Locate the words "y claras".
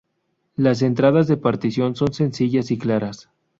2.71-3.29